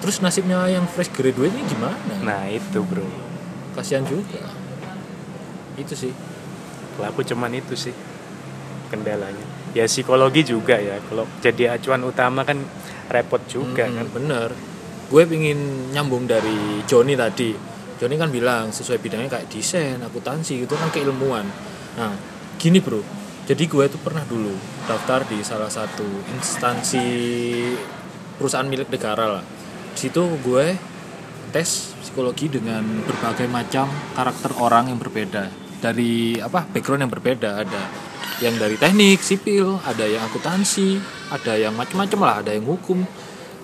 terus 0.00 0.24
nasibnya 0.24 0.64
yang 0.72 0.88
fresh 0.88 1.12
graduate 1.12 1.52
ini 1.52 1.64
gimana? 1.68 2.24
Nah 2.24 2.48
itu 2.48 2.80
bro. 2.80 3.04
kasihan 3.76 4.00
juga 4.08 4.65
itu 5.76 5.94
sih. 5.94 6.12
Kalau 6.96 7.06
aku 7.08 7.20
cuman 7.22 7.52
itu 7.52 7.76
sih 7.76 7.92
kendalanya. 8.88 9.44
Ya 9.76 9.84
psikologi 9.84 10.42
juga 10.42 10.80
ya. 10.80 10.96
Kalau 11.04 11.28
jadi 11.44 11.76
acuan 11.76 12.00
utama 12.04 12.42
kan 12.42 12.56
repot 13.12 13.42
juga 13.44 13.84
Hmm, 13.86 14.00
kan. 14.00 14.06
bener. 14.08 14.48
Gue 15.06 15.22
pingin 15.28 15.92
nyambung 15.92 16.24
dari 16.24 16.82
Joni 16.88 17.14
tadi. 17.14 17.52
Joni 17.96 18.16
kan 18.16 18.28
bilang 18.28 18.72
sesuai 18.72 19.00
bidangnya 19.00 19.28
kayak 19.30 19.48
desain 19.48 20.00
akuntansi 20.00 20.64
gitu 20.64 20.74
kan 20.76 20.88
keilmuan. 20.90 21.44
Nah 21.96 22.12
gini 22.56 22.80
bro. 22.80 23.00
Jadi 23.46 23.70
gue 23.70 23.84
tuh 23.86 24.00
pernah 24.02 24.26
dulu 24.26 24.50
daftar 24.90 25.22
di 25.30 25.38
salah 25.46 25.70
satu 25.70 26.02
instansi 26.34 27.06
perusahaan 28.34 28.66
milik 28.66 28.90
negara 28.90 29.38
lah. 29.38 29.44
Di 29.94 30.08
situ 30.10 30.26
gue 30.42 30.66
tes 31.54 31.94
psikologi 32.02 32.50
dengan 32.50 32.82
berbagai 33.06 33.46
macam 33.46 33.86
karakter 34.18 34.50
orang 34.58 34.90
yang 34.90 34.98
berbeda 34.98 35.65
dari 35.86 36.42
apa 36.42 36.66
background 36.66 37.06
yang 37.06 37.12
berbeda. 37.12 37.50
Ada 37.62 37.82
yang 38.44 38.60
dari 38.60 38.76
teknik 38.76 39.24
sipil 39.24 39.80
ada 39.80 40.04
yang 40.04 40.20
akuntansi 40.28 41.00
ada 41.32 41.56
yang 41.56 41.72
macam-macam 41.72 42.20
lah 42.20 42.36
ada 42.44 42.52
yang 42.52 42.68
hukum 42.68 43.00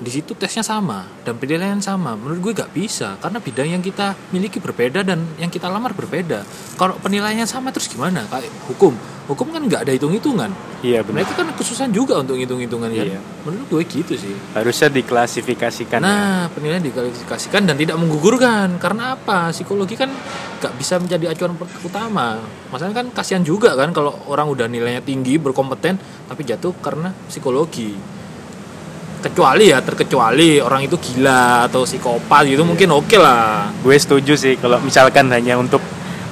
di 0.03 0.11
situ 0.11 0.35
tesnya 0.35 0.61
sama 0.61 1.07
dan 1.23 1.39
penilaian 1.39 1.79
sama 1.79 2.19
menurut 2.19 2.43
gue 2.43 2.53
gak 2.59 2.71
bisa 2.71 3.17
karena 3.17 3.39
bidang 3.39 3.69
yang 3.71 3.83
kita 3.83 4.13
miliki 4.31 4.59
berbeda 4.59 5.01
dan 5.01 5.23
yang 5.39 5.49
kita 5.49 5.67
lamar 5.67 5.95
berbeda 5.95 6.43
kalau 6.75 6.99
penilaiannya 6.99 7.47
sama 7.47 7.71
terus 7.71 7.87
gimana 7.87 8.27
kayak 8.27 8.51
hukum 8.67 8.93
hukum 9.23 9.55
kan 9.55 9.63
nggak 9.63 9.87
ada 9.87 9.93
hitung-hitungan 9.95 10.51
Iya 10.83 11.07
benar. 11.07 11.23
mereka 11.23 11.39
kan 11.39 11.47
kesusahan 11.55 11.95
juga 11.95 12.19
untuk 12.19 12.35
hitung-hitungan 12.35 12.91
kan 12.91 13.07
Iya. 13.07 13.23
menurut 13.47 13.71
gue 13.71 13.83
gitu 13.87 14.19
sih 14.19 14.35
Harusnya 14.51 14.91
diklasifikasikan. 14.91 16.03
ya. 16.03 16.05
Nah, 16.05 16.43
penilaian 16.51 16.83
dikualifikasikan 16.83 17.63
dan 17.63 17.79
tidak 17.79 17.97
menggugurkan. 18.03 18.83
Karena 18.83 19.15
apa? 19.15 19.55
Psikologi 19.55 19.95
kan 19.95 20.11
nggak 20.59 20.73
bisa 20.75 20.99
menjadi 20.99 21.31
acuan 21.31 21.55
utama. 21.81 22.43
Masalahnya 22.75 22.99
kan 22.99 23.09
kasihan 23.15 23.47
juga 23.47 23.79
kan 23.79 23.95
kalau 23.95 24.11
orang 24.27 24.51
udah 24.51 24.67
nilainya 24.67 25.07
tinggi, 25.07 25.39
berkompeten, 25.39 25.97
tapi 26.27 26.43
jatuh 26.43 26.75
karena 26.83 27.15
psikologi. 27.31 27.95
Kecuali 29.23 29.71
ya, 29.71 29.79
terkecuali 29.79 30.59
orang 30.59 30.83
itu 30.83 30.99
gila 30.99 31.71
atau 31.71 31.87
psikopat 31.87 32.43
gitu 32.51 32.67
mungkin 32.67 32.91
oke 32.91 33.17
lah. 33.17 33.71
Gue 33.81 33.95
setuju 33.95 34.35
sih 34.35 34.59
kalau 34.59 34.83
misalkan 34.83 35.31
hanya 35.31 35.55
untuk 35.55 35.79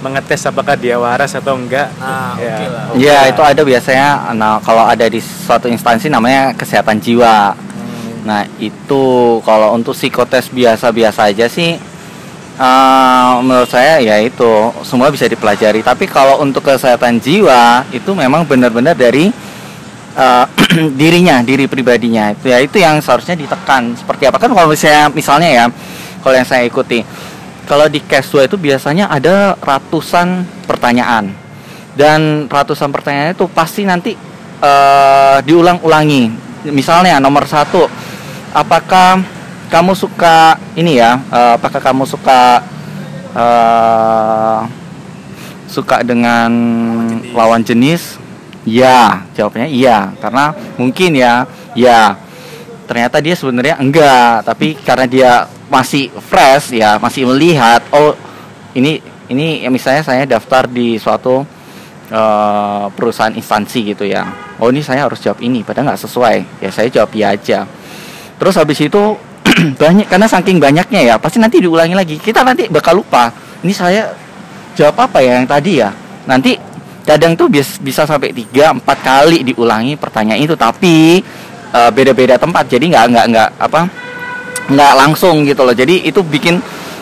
mengetes 0.03 0.43
apakah 0.49 0.75
dia 0.75 0.99
waras 0.99 1.39
atau 1.39 1.55
enggak. 1.55 1.87
Nah, 2.03 2.35
ya, 2.35 2.51
oke 2.51 2.67
lah. 2.67 2.85
oke 2.91 2.99
Ya 2.99 3.17
lah. 3.23 3.31
itu 3.31 3.43
ada 3.47 3.63
biasanya 3.63 4.09
nah 4.35 4.59
kalau 4.59 4.83
ada 4.83 5.07
di 5.07 5.23
suatu 5.23 5.71
instansi 5.71 6.11
namanya 6.11 6.51
kesehatan 6.59 6.99
jiwa. 6.99 7.55
Hmm, 7.55 8.27
Nah 8.27 8.43
itu 8.59 9.05
kalau 9.47 9.73
untuk 9.79 9.95
psikotes 9.95 10.51
biasa-biasa 10.51 11.31
aja 11.31 11.47
sih 11.47 11.79
Eh, 12.61 13.33
menurut 13.41 13.73
saya 13.73 14.05
ya 14.05 14.21
itu 14.21 14.45
semua 14.85 15.09
bisa 15.09 15.25
dipelajari 15.25 15.81
tapi 15.81 16.05
kalau 16.05 16.45
untuk 16.45 16.61
kesehatan 16.61 17.17
jiwa 17.17 17.89
itu 17.89 18.13
memang 18.13 18.45
benar-benar 18.45 18.93
dari 18.93 19.33
eh, 20.17 20.47
dirinya 21.01 21.43
diri 21.45 21.67
pribadinya. 21.71 22.35
Itu 22.35 22.51
ya 22.51 22.59
itu 22.63 22.81
yang 22.81 22.99
seharusnya 22.99 23.37
ditekan. 23.37 23.95
Seperti 23.95 24.27
apa? 24.27 24.39
Kan 24.39 24.55
kalau 24.55 24.71
misalnya 24.71 25.11
misalnya 25.11 25.49
ya 25.51 25.65
kalau 26.21 26.35
yang 26.37 26.49
saya 26.49 26.67
ikuti 26.67 27.03
kalau 27.71 27.87
di 27.87 28.03
Casua 28.03 28.51
itu 28.51 28.59
biasanya 28.59 29.07
ada 29.07 29.55
ratusan 29.63 30.43
pertanyaan. 30.67 31.31
Dan 31.95 32.51
ratusan 32.51 32.91
pertanyaan 32.91 33.31
itu 33.31 33.47
pasti 33.47 33.87
nanti 33.87 34.19
eh, 34.59 35.39
diulang-ulangi. 35.47 36.51
Misalnya 36.67 37.23
nomor 37.23 37.47
satu 37.47 37.87
apakah 38.51 39.23
kamu 39.71 39.95
suka 39.95 40.59
ini 40.75 40.99
ya 40.99 41.23
eh, 41.31 41.53
apakah 41.55 41.79
kamu 41.79 42.03
suka 42.11 42.59
eh, 43.39 44.61
suka 45.71 46.03
dengan 46.03 46.51
jenis. 46.51 47.31
lawan 47.39 47.63
jenis 47.63 48.03
ya 48.65 49.25
jawabnya 49.37 49.67
iya. 49.69 50.13
Karena 50.19 50.53
mungkin 50.77 51.17
ya 51.17 51.45
ya 51.73 52.17
ternyata 52.85 53.23
dia 53.23 53.35
sebenarnya 53.37 53.77
enggak. 53.79 54.47
Tapi 54.47 54.79
karena 54.81 55.07
dia 55.07 55.31
masih 55.71 56.11
fresh 56.11 56.75
ya 56.75 56.99
masih 56.99 57.31
melihat 57.31 57.79
oh 57.95 58.19
ini 58.75 58.99
ini 59.31 59.63
ya 59.63 59.71
misalnya 59.71 60.03
saya 60.03 60.27
daftar 60.27 60.67
di 60.67 60.99
suatu 60.99 61.47
eh, 62.11 62.85
perusahaan 62.91 63.33
instansi 63.33 63.95
gitu 63.95 64.05
ya. 64.05 64.27
Oh 64.59 64.69
ini 64.69 64.83
saya 64.83 65.07
harus 65.07 65.23
jawab 65.23 65.39
ini 65.41 65.63
padahal 65.63 65.95
nggak 65.95 66.03
sesuai. 66.03 66.37
Ya 66.61 66.71
saya 66.75 66.91
jawab 66.91 67.11
iya 67.15 67.33
aja. 67.33 67.65
Terus 68.37 68.55
habis 68.59 68.79
itu 68.83 69.03
banyak 69.83 70.07
karena 70.11 70.27
saking 70.29 70.59
banyaknya 70.59 71.01
ya 71.01 71.15
pasti 71.17 71.39
nanti 71.39 71.63
diulangi 71.63 71.95
lagi. 71.95 72.17
Kita 72.19 72.43
nanti 72.43 72.67
bakal 72.67 72.99
lupa 73.01 73.31
ini 73.63 73.73
saya 73.77 74.11
jawab 74.75 75.11
apa 75.11 75.23
ya 75.23 75.39
yang 75.39 75.49
tadi 75.49 75.73
ya? 75.79 75.91
Nanti 76.27 76.57
kadang 77.05 77.35
tuh 77.35 77.49
bis- 77.49 77.81
bisa 77.81 78.05
sampai 78.05 78.31
3 78.35 78.77
4 78.77 78.83
kali 79.01 79.39
diulangi 79.43 79.97
pertanyaan 79.97 80.41
itu 80.41 80.55
tapi 80.55 81.21
eh, 81.71 81.91
beda-beda 81.95 82.37
tempat. 82.37 82.69
Jadi 82.69 82.93
nggak 82.93 83.05
nggak 83.11 83.27
nggak 83.33 83.51
apa 83.59 83.81
nggak 84.71 84.93
langsung 84.97 85.43
gitu 85.47 85.63
loh. 85.67 85.75
Jadi 85.75 86.07
itu 86.07 86.21
bikin 86.23 86.61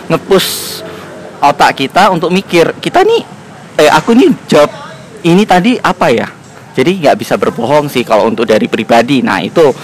ngepush 0.08 0.80
otak 1.38 1.78
kita 1.78 2.10
untuk 2.10 2.32
mikir 2.34 2.74
kita 2.82 3.04
nih 3.06 3.22
eh 3.78 3.90
aku 3.92 4.10
nih 4.16 4.32
jawab 4.50 4.72
ini 5.22 5.42
tadi 5.46 5.78
apa 5.78 6.10
ya? 6.10 6.28
Jadi 6.74 7.02
nggak 7.02 7.16
bisa 7.18 7.34
berbohong 7.34 7.90
sih 7.90 8.06
kalau 8.06 8.30
untuk 8.30 8.46
dari 8.46 8.70
pribadi. 8.70 9.22
Nah 9.22 9.42
itu 9.42 9.74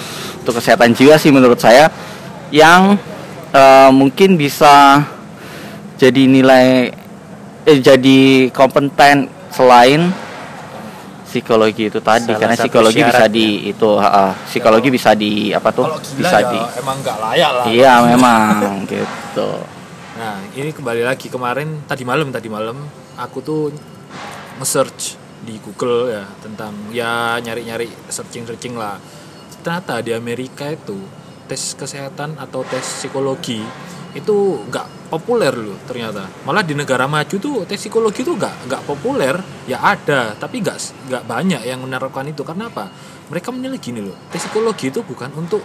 untuk 0.40 0.60
kesehatan 0.60 0.94
jiwa 0.94 1.18
sih 1.18 1.34
menurut 1.34 1.58
saya 1.58 1.90
yang 2.54 2.94
eh, 3.50 3.90
mungkin 3.90 4.38
bisa 4.38 5.02
jadi 5.98 6.22
nilai 6.26 6.90
eh, 7.64 7.78
jadi 7.80 8.50
kompeten 8.52 9.30
selain 9.54 10.10
psikologi 11.22 11.90
itu 11.90 11.98
tadi 12.02 12.30
Salah 12.30 12.40
karena 12.42 12.54
psikologi 12.58 13.00
bisa 13.02 13.26
di 13.26 13.46
itu 13.70 13.90
ha, 13.98 14.34
psikologi 14.46 14.88
bisa 14.90 15.10
di 15.18 15.50
apa 15.50 15.70
tuh 15.74 15.86
gila 15.90 16.18
bisa 16.18 16.38
ya 16.38 16.50
di 16.50 16.60
emang 16.78 16.96
nggak 17.02 17.18
layak 17.18 17.50
lah. 17.50 17.64
iya 17.66 17.92
memang 18.02 18.42
gitu 18.90 19.50
Nah, 20.14 20.38
ini 20.54 20.70
kembali 20.70 21.02
lagi 21.02 21.26
kemarin 21.26 21.82
tadi 21.90 22.06
malam 22.06 22.30
tadi 22.30 22.46
malam 22.46 22.78
aku 23.18 23.42
tuh 23.42 23.74
nge-search 24.62 25.18
di 25.42 25.58
Google 25.58 26.14
ya 26.14 26.22
tentang 26.38 26.70
ya 26.94 27.34
nyari-nyari 27.42 27.90
searching-searching 28.06 28.78
lah. 28.78 28.94
Ternyata 29.66 30.06
di 30.06 30.14
Amerika 30.14 30.70
itu 30.70 31.02
tes 31.50 31.74
kesehatan 31.74 32.38
atau 32.38 32.62
tes 32.62 32.86
psikologi 32.86 33.58
itu 34.14 34.62
nggak 34.70 35.03
populer 35.14 35.54
loh 35.54 35.78
ternyata. 35.86 36.26
Malah 36.42 36.66
di 36.66 36.74
negara 36.74 37.06
maju 37.06 37.36
tuh 37.38 37.62
tes 37.62 37.78
psikologi 37.78 38.26
tuh 38.26 38.34
nggak 38.34 38.66
nggak 38.66 38.82
populer. 38.82 39.38
Ya 39.70 39.78
ada, 39.78 40.34
tapi 40.34 40.58
nggak 40.58 41.08
nggak 41.10 41.22
banyak 41.24 41.62
yang 41.62 41.78
menerapkan 41.86 42.26
itu. 42.26 42.42
Karena 42.42 42.66
apa? 42.66 42.90
Mereka 43.30 43.54
menilai 43.54 43.78
gini 43.78 44.02
loh. 44.02 44.18
Tes 44.28 44.42
psikologi 44.42 44.90
itu 44.90 45.06
bukan 45.06 45.30
untuk 45.38 45.62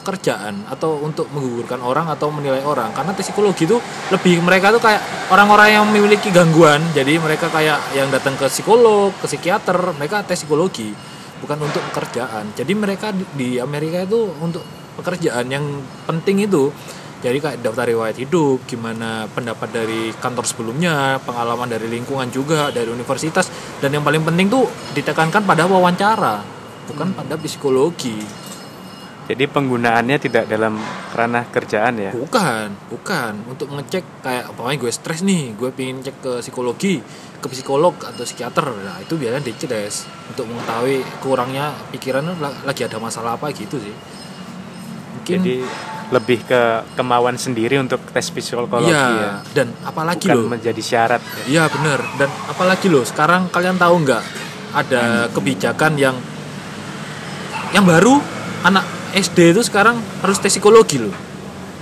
kerjaan 0.00 0.64
atau 0.72 0.96
untuk 1.04 1.28
menggugurkan 1.28 1.80
orang 1.84 2.08
atau 2.08 2.32
menilai 2.32 2.64
orang 2.64 2.88
karena 2.96 3.12
tes 3.12 3.28
psikologi 3.28 3.68
itu 3.68 3.76
lebih 4.08 4.40
mereka 4.40 4.72
tuh 4.72 4.80
kayak 4.80 5.28
orang-orang 5.28 5.76
yang 5.76 5.84
memiliki 5.84 6.32
gangguan 6.32 6.80
jadi 6.96 7.20
mereka 7.20 7.52
kayak 7.52 7.92
yang 7.92 8.08
datang 8.08 8.34
ke 8.40 8.48
psikolog 8.48 9.12
ke 9.20 9.28
psikiater 9.28 9.76
mereka 10.00 10.24
tes 10.24 10.40
psikologi 10.40 10.88
bukan 11.44 11.68
untuk 11.68 11.84
pekerjaan 11.92 12.56
jadi 12.56 12.72
mereka 12.72 13.12
di 13.12 13.60
Amerika 13.60 14.08
itu 14.08 14.32
untuk 14.40 14.64
pekerjaan 14.96 15.46
yang 15.52 15.64
penting 16.08 16.48
itu 16.48 16.72
jadi 17.20 17.36
kayak 17.36 17.60
daftar 17.60 17.84
riwayat 17.84 18.16
hidup 18.16 18.64
gimana 18.64 19.28
pendapat 19.28 19.68
dari 19.68 20.08
kantor 20.16 20.44
sebelumnya 20.48 21.20
pengalaman 21.20 21.68
dari 21.68 21.86
lingkungan 21.88 22.32
juga 22.32 22.72
dari 22.72 22.88
universitas 22.88 23.48
dan 23.78 23.92
yang 23.92 24.04
paling 24.04 24.24
penting 24.24 24.48
tuh 24.48 24.64
ditekankan 24.96 25.44
pada 25.44 25.68
wawancara 25.68 26.40
bukan 26.88 27.12
pada 27.12 27.36
psikologi 27.36 28.48
Jadi 29.30 29.46
penggunaannya 29.46 30.18
tidak 30.18 30.50
dalam 30.50 30.74
ranah 31.14 31.46
kerjaan 31.54 32.02
ya. 32.02 32.10
Bukan, 32.10 32.90
bukan 32.90 33.46
untuk 33.46 33.70
ngecek 33.70 34.26
kayak 34.26 34.50
pokoknya 34.58 34.82
gue 34.82 34.90
stres 34.90 35.22
nih, 35.22 35.54
gue 35.54 35.70
pengen 35.70 36.02
cek 36.02 36.16
ke 36.18 36.32
psikologi, 36.42 36.98
ke 37.38 37.46
psikolog 37.46 37.94
atau 37.94 38.26
psikiater. 38.26 38.66
Nah, 38.82 38.98
itu 38.98 39.14
biasanya 39.14 39.46
dites 39.46 40.10
untuk 40.34 40.50
mengetahui 40.50 41.06
kurangnya 41.22 41.70
pikiran 41.94 42.26
la- 42.42 42.66
lagi 42.66 42.82
ada 42.82 42.98
masalah 42.98 43.38
apa 43.38 43.54
gitu 43.54 43.78
sih. 43.78 43.94
Mungkin 45.14 45.38
Jadi 45.46 45.56
lebih 46.10 46.42
ke 46.42 46.62
kemauan 46.98 47.38
sendiri 47.38 47.78
untuk 47.78 48.02
tes 48.10 48.26
psikologi 48.28 48.90
iya, 48.90 49.06
ya. 49.06 49.30
dan 49.54 49.70
apalagi 49.86 50.26
Bukan 50.26 50.38
loh. 50.42 50.50
menjadi 50.50 50.82
syarat. 50.82 51.22
ya. 51.22 51.42
Iya 51.46 51.64
bener 51.70 52.02
dan 52.18 52.28
apalagi 52.50 52.90
loh 52.90 53.06
sekarang 53.06 53.46
kalian 53.48 53.78
tahu 53.78 54.02
nggak 54.02 54.22
ada 54.74 55.30
kebijakan 55.30 55.94
yang 55.94 56.18
yang 57.70 57.86
baru 57.86 58.18
anak 58.66 58.82
SD 59.14 59.54
itu 59.54 59.62
sekarang 59.62 59.98
harus 60.22 60.38
tes 60.42 60.50
psikologi 60.50 60.98
loh. 60.98 61.14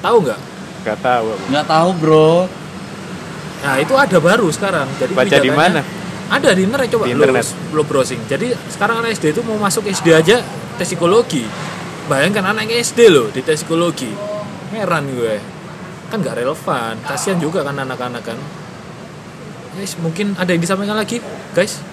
Tahu 0.05 0.17
nggak? 0.25 0.41
Gak 0.85 0.99
tahu. 1.03 1.27
nggak 1.51 1.67
tahu 1.67 1.89
bro 1.99 2.33
Nah 3.59 3.75
itu 3.83 3.95
ada 3.99 4.19
baru 4.23 4.47
sekarang. 4.55 4.87
Jadi 5.03 5.13
Baca 5.19 5.37
di 5.39 5.51
mana? 5.51 5.81
Ada 6.29 6.53
di 6.55 6.63
internet 6.69 6.89
coba 6.93 7.05
Di 7.09 7.17
lo- 7.17 7.25
internet. 7.25 7.47
Lo, 7.75 7.83
browsing. 7.83 8.21
Jadi 8.29 8.53
sekarang 8.71 9.03
anak 9.03 9.17
SD 9.19 9.35
itu 9.35 9.41
mau 9.43 9.59
masuk 9.59 9.89
SD 9.89 10.15
aja 10.15 10.45
tes 10.79 10.87
psikologi. 10.87 11.43
Bayangkan 12.09 12.45
anak 12.57 12.73
SD 12.73 13.13
loh 13.13 13.29
di 13.29 13.45
tes 13.45 13.61
psikologi. 13.61 14.09
Heran 14.73 15.13
gue. 15.13 15.37
Kan 16.09 16.25
nggak 16.25 16.41
relevan. 16.41 16.97
Kasihan 17.05 17.37
juga 17.37 17.61
kan 17.61 17.77
anak-anak 17.77 18.25
kan. 18.25 18.39
Guys, 19.77 19.95
mungkin 20.01 20.33
ada 20.41 20.49
yang 20.51 20.65
disampaikan 20.65 20.97
lagi, 20.97 21.21
guys. 21.53 21.85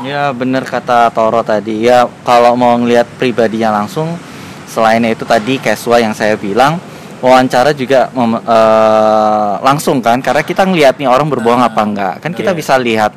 Ya 0.00 0.32
bener 0.32 0.64
kata 0.64 1.12
Toro 1.12 1.44
tadi 1.44 1.84
ya 1.84 2.08
kalau 2.24 2.56
mau 2.56 2.72
ngelihat 2.80 3.04
pribadinya 3.20 3.68
langsung 3.68 4.16
selain 4.64 5.04
itu 5.04 5.28
tadi 5.28 5.60
casual 5.60 6.00
yang 6.00 6.16
saya 6.16 6.40
bilang 6.40 6.80
wawancara 7.20 7.76
juga 7.76 8.08
mem- 8.16 8.40
eh, 8.40 9.52
langsung 9.60 10.00
kan 10.00 10.24
karena 10.24 10.40
kita 10.40 10.64
ngelihat 10.64 10.96
nih 10.96 11.04
orang 11.04 11.28
berbohong 11.28 11.60
Nah, 11.60 11.68
apa 11.68 11.82
enggak 11.84 12.14
kan 12.24 12.32
kita 12.32 12.56
iya. 12.56 12.58
bisa 12.58 12.74
lihat 12.80 13.12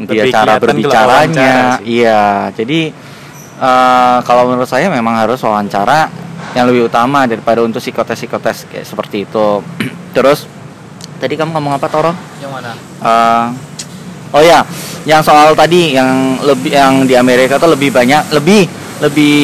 dia 0.00 0.24
cara 0.32 0.56
berbicaranya 0.56 1.76
iya 1.84 2.48
jadi 2.56 2.88
eh, 3.58 4.18
kalau 4.24 4.50
menurut 4.50 4.68
saya 4.68 4.90
memang 4.90 5.14
harus 5.18 5.38
wawancara 5.42 6.10
yang 6.54 6.70
lebih 6.70 6.86
utama 6.86 7.26
daripada 7.26 7.62
untuk 7.62 7.82
psikotes 7.82 8.14
psikotes 8.14 8.66
kayak 8.70 8.86
seperti 8.86 9.26
itu 9.26 9.62
terus 10.16 10.46
tadi 11.18 11.34
kamu 11.38 11.56
ngomong 11.56 11.78
apa 11.78 11.86
Toro? 11.88 12.12
Yang 12.42 12.52
mana? 12.52 12.72
Eh, 13.00 13.46
oh 14.34 14.42
ya, 14.42 14.60
yang 15.08 15.20
soal 15.24 15.56
tadi 15.56 15.94
yang 15.94 16.40
lebih 16.42 16.70
yang 16.74 17.08
di 17.08 17.14
Amerika 17.14 17.56
tuh 17.56 17.72
lebih 17.72 17.94
banyak 17.94 18.34
lebih 18.34 18.66
lebih 19.02 19.36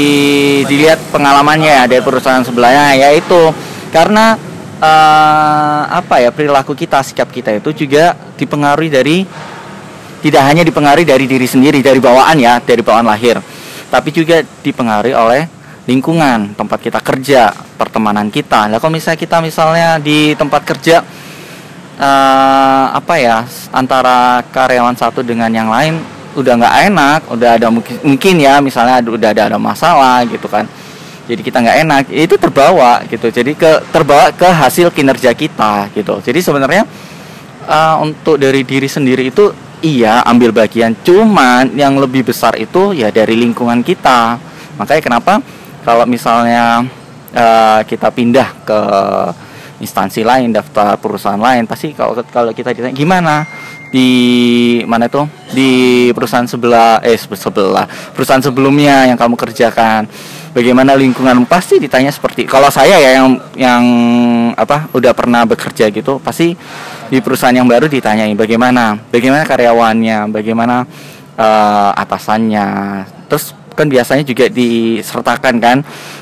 dilihat 0.64 0.99
pengalamannya 1.11 1.73
ya 1.73 1.85
dari 1.90 2.02
perusahaan 2.05 2.40
sebelahnya 2.40 2.97
yaitu 2.97 3.50
karena 3.90 4.38
eh, 4.81 5.83
apa 5.90 6.23
ya 6.23 6.31
perilaku 6.31 6.73
kita 6.73 7.02
sikap 7.05 7.29
kita 7.29 7.59
itu 7.59 7.85
juga 7.85 8.14
dipengaruhi 8.38 8.90
dari 8.90 9.17
tidak 10.21 10.43
hanya 10.45 10.62
dipengaruhi 10.62 11.05
dari 11.09 11.25
diri 11.25 11.49
sendiri 11.49 11.81
dari 11.81 11.99
bawaan 11.99 12.37
ya 12.40 12.61
dari 12.61 12.81
bawaan 12.85 13.09
lahir 13.09 13.40
tapi 13.90 14.14
juga 14.14 14.40
dipengaruhi 14.62 15.12
oleh 15.12 15.42
lingkungan 15.90 16.54
tempat 16.54 16.78
kita 16.78 17.02
kerja 17.02 17.50
pertemanan 17.75 18.30
kita. 18.30 18.70
Nah 18.70 18.78
kalau 18.78 18.94
misalnya 18.94 19.18
kita 19.18 19.42
misalnya 19.42 19.99
di 19.99 20.38
tempat 20.38 20.62
kerja 20.62 21.02
eh, 21.99 22.87
apa 22.94 23.14
ya 23.18 23.42
antara 23.75 24.47
karyawan 24.54 24.94
satu 24.94 25.26
dengan 25.26 25.50
yang 25.50 25.66
lain 25.66 25.99
udah 26.38 26.54
nggak 26.62 26.76
enak 26.94 27.20
udah 27.35 27.59
ada 27.59 27.66
mungkin 27.75 27.99
mungkin 28.06 28.38
ya 28.38 28.62
misalnya 28.62 29.02
udah 29.02 29.35
ada 29.35 29.42
ada 29.50 29.59
masalah 29.59 30.23
gitu 30.30 30.47
kan. 30.47 30.64
Jadi 31.26 31.47
kita 31.47 31.62
nggak 31.62 31.78
enak 31.87 32.04
itu 32.14 32.35
terbawa 32.38 33.02
gitu. 33.11 33.26
Jadi 33.30 33.54
ke 33.59 33.82
terbawa 33.90 34.30
ke 34.30 34.47
hasil 34.47 34.94
kinerja 34.94 35.35
kita 35.35 35.90
gitu. 35.90 36.23
Jadi 36.23 36.38
sebenarnya 36.38 36.87
eh, 37.66 37.97
untuk 37.99 38.38
dari 38.38 38.62
diri 38.62 38.87
sendiri 38.87 39.26
itu 39.26 39.50
iya 39.81 40.21
ambil 40.25 40.53
bagian 40.53 40.97
cuman 41.01 41.73
yang 41.77 41.97
lebih 41.97 42.29
besar 42.29 42.57
itu 42.57 42.93
ya 42.93 43.09
dari 43.13 43.37
lingkungan 43.37 43.81
kita. 43.81 44.37
Makanya 44.77 45.03
kenapa 45.03 45.33
kalau 45.85 46.05
misalnya 46.05 46.85
eh, 47.33 47.81
kita 47.89 48.09
pindah 48.13 48.49
ke 48.65 48.81
instansi 49.81 50.21
lain 50.21 50.53
daftar 50.53 51.01
perusahaan 51.01 51.41
lain 51.41 51.65
pasti 51.65 51.97
kalau 51.97 52.13
kalau 52.29 52.53
kita 52.53 52.77
ditanya 52.77 52.95
gimana? 52.95 53.45
Di 53.91 54.07
mana 54.87 55.11
itu 55.11 55.27
di 55.51 55.71
perusahaan 56.15 56.47
sebelah 56.47 57.03
eh 57.03 57.19
sebe- 57.19 57.35
sebelah 57.35 57.91
perusahaan 58.15 58.39
sebelumnya 58.39 59.11
yang 59.11 59.19
kamu 59.19 59.35
kerjakan. 59.35 60.07
Bagaimana 60.51 60.99
lingkungan? 60.99 61.47
Pasti 61.47 61.79
ditanya 61.83 62.11
seperti 62.11 62.47
kalau 62.47 62.71
saya 62.71 62.99
ya 62.99 63.19
yang 63.19 63.39
yang 63.59 63.85
apa 64.55 64.91
udah 64.95 65.11
pernah 65.15 65.43
bekerja 65.47 65.91
gitu 65.91 66.19
pasti 66.23 66.55
di 67.11 67.19
perusahaan 67.19 67.52
yang 67.52 67.67
baru 67.67 67.90
ditanyain 67.90 68.38
bagaimana? 68.38 68.95
Bagaimana 69.11 69.43
karyawannya? 69.43 70.31
Bagaimana 70.31 70.87
eh, 71.35 71.90
atasannya? 71.99 72.69
Terus 73.26 73.52
kan 73.75 73.90
biasanya 73.90 74.23
juga 74.23 74.47
disertakan 74.47 75.55
kan 75.59 75.76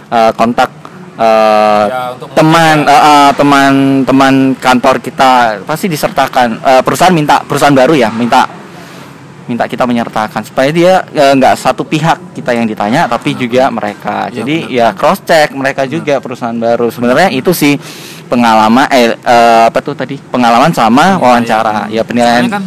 eh, 0.08 0.32
kontak 0.32 0.72
eh, 1.20 1.84
Ya, 1.88 2.16
teman 2.32 2.88
eh, 2.88 3.02
eh, 3.12 3.30
teman 3.36 3.72
teman 4.08 4.34
kantor 4.56 4.96
kita 5.04 5.60
pasti 5.68 5.92
disertakan. 5.92 6.56
Eh, 6.64 6.80
perusahaan 6.80 7.12
minta 7.12 7.44
perusahaan 7.44 7.76
baru 7.76 7.92
ya 7.92 8.08
minta 8.08 8.48
minta 9.48 9.64
kita 9.64 9.88
menyertakan 9.88 10.44
supaya 10.44 10.68
dia 10.68 11.00
nggak 11.08 11.56
satu 11.56 11.80
pihak 11.80 12.36
kita 12.36 12.52
yang 12.52 12.68
ditanya 12.68 13.08
tapi 13.08 13.32
juga 13.32 13.72
mereka. 13.72 14.28
Ya, 14.28 14.44
jadi 14.44 14.56
benar. 14.60 14.76
ya 14.76 14.86
cross 14.92 15.24
check 15.24 15.56
mereka 15.56 15.88
juga 15.88 16.20
perusahaan 16.20 16.56
baru. 16.56 16.92
Sebenarnya 16.92 17.32
itu 17.32 17.56
sih 17.56 17.80
pengalaman 18.28 18.86
eh, 18.92 19.16
eh, 19.16 19.62
apa 19.66 19.80
tuh 19.80 19.96
tadi? 19.96 20.20
Pengalaman 20.20 20.70
sama 20.70 21.16
wawancara. 21.16 21.88
Ya 21.88 22.04
penilaian. 22.04 22.44
Soalnya 22.44 22.56
kan 22.60 22.64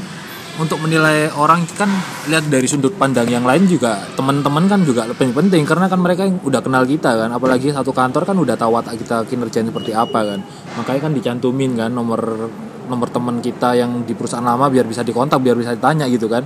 untuk 0.60 0.78
menilai 0.84 1.32
orang 1.34 1.64
kan 1.74 1.88
lihat 2.30 2.46
dari 2.52 2.68
sudut 2.70 2.94
pandang 2.94 3.26
yang 3.26 3.48
lain 3.48 3.66
juga 3.66 4.04
teman-teman 4.14 4.68
kan 4.70 4.86
juga 4.86 5.10
lebih 5.10 5.34
penting 5.34 5.66
karena 5.66 5.90
kan 5.90 5.98
mereka 5.98 6.28
yang 6.28 6.38
udah 6.44 6.62
kenal 6.62 6.84
kita 6.84 7.14
kan. 7.16 7.30
Apalagi 7.32 7.72
satu 7.72 7.94
kantor 7.94 8.28
kan 8.28 8.36
udah 8.38 8.56
tahu 8.58 8.72
watak 8.76 9.00
kita 9.00 9.24
kinerjanya 9.30 9.70
seperti 9.72 9.92
apa 9.94 10.20
kan. 10.22 10.40
Makanya 10.82 11.00
kan 11.08 11.12
dicantumin 11.14 11.72
kan 11.78 11.90
nomor 11.94 12.52
nomor 12.92 13.08
teman 13.08 13.40
kita 13.40 13.78
yang 13.78 14.04
di 14.04 14.12
perusahaan 14.12 14.44
lama 14.44 14.68
biar 14.68 14.84
bisa 14.84 15.06
dikontak 15.06 15.40
biar 15.40 15.56
bisa 15.56 15.78
ditanya 15.78 16.10
gitu 16.12 16.28
kan. 16.28 16.44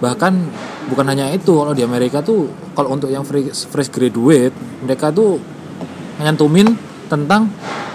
Bahkan 0.00 0.32
bukan 0.90 1.06
hanya 1.06 1.30
itu 1.30 1.54
kalau 1.54 1.76
di 1.76 1.84
Amerika 1.84 2.24
tuh 2.24 2.50
kalau 2.74 2.96
untuk 2.96 3.12
yang 3.12 3.22
fresh, 3.22 3.68
fresh 3.70 3.90
graduate 3.92 4.56
mereka 4.82 5.14
tuh 5.14 5.38
nyantumin 6.18 6.93
tentang 7.08 7.50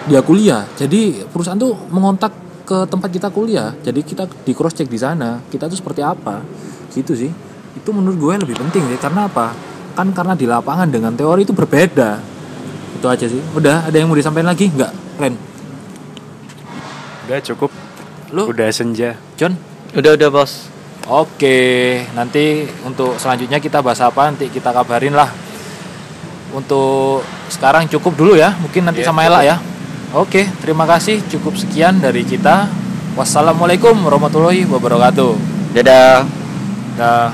dia 0.09 0.21
kuliah. 0.23 0.65
Jadi 0.77 1.25
perusahaan 1.27 1.59
tuh 1.59 1.75
mengontak 1.89 2.31
ke 2.65 2.85
tempat 2.85 3.09
kita 3.09 3.27
kuliah. 3.33 3.73
Jadi 3.81 4.05
kita 4.05 4.29
di 4.29 4.53
cross 4.53 4.77
check 4.77 4.89
di 4.89 4.99
sana 5.01 5.41
kita 5.49 5.65
tuh 5.65 5.77
seperti 5.77 6.05
apa? 6.05 6.45
Gitu 6.93 7.13
sih. 7.17 7.31
Itu 7.73 7.89
menurut 7.93 8.17
gue 8.17 8.33
lebih 8.45 8.55
penting 8.57 8.85
sih. 8.89 8.99
Karena 9.01 9.25
apa? 9.25 9.53
Kan 9.97 10.13
karena 10.13 10.37
di 10.37 10.45
lapangan 10.45 10.89
dengan 10.89 11.13
teori 11.17 11.43
itu 11.43 11.53
berbeda. 11.53 12.21
Itu 12.97 13.05
aja 13.09 13.25
sih. 13.25 13.41
Udah 13.57 13.89
ada 13.89 13.95
yang 13.97 14.09
mau 14.09 14.17
disampaikan 14.17 14.53
lagi? 14.53 14.69
Nggak? 14.69 14.91
Ren? 15.17 15.33
Udah 17.29 17.39
cukup. 17.45 17.69
lu? 18.29 18.45
Udah 18.53 18.69
senja. 18.69 19.17
John? 19.37 19.57
Udah 19.97 20.13
udah 20.13 20.29
bos. 20.29 20.69
Oke, 21.09 22.05
nanti 22.13 22.69
untuk 22.85 23.17
selanjutnya 23.17 23.57
kita 23.57 23.81
bahas 23.81 23.97
apa 24.05 24.29
nanti 24.29 24.45
kita 24.53 24.69
kabarin 24.69 25.17
lah. 25.17 25.48
Untuk 26.49 27.21
sekarang 27.53 27.85
cukup 27.85 28.17
dulu 28.17 28.33
ya, 28.33 28.57
mungkin 28.57 28.89
nanti 28.89 29.05
Iya, 29.05 29.09
sama 29.13 29.25
Ella 29.25 29.41
ya. 29.45 29.55
Oke, 30.17 30.49
terima 30.65 30.89
kasih. 30.89 31.21
Cukup 31.29 31.53
sekian 31.53 32.01
dari 32.01 32.25
kita. 32.25 32.65
Wassalamualaikum 33.13 33.93
warahmatullahi 34.01 34.65
wabarakatuh. 34.65 35.33
dadah 35.77 36.25
Dah. 36.99 37.31